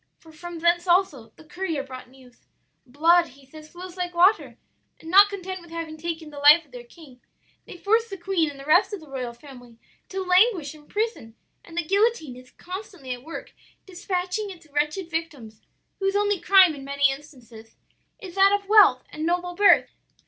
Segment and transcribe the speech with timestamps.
[0.17, 2.47] for from thence also, the courier brought news.
[2.87, 4.57] Blood, he says, flows like water,
[4.99, 7.21] and not content with having taken the life of their king,
[7.67, 9.77] they force the queen and the rest of the royal family
[10.09, 13.53] to languish in prison; and the guillotine is constantly at work
[13.85, 15.61] dispatching its wretched victims,
[15.99, 17.75] whose only crime, in many instances,
[18.19, 19.91] is that of wealth and noble birth.'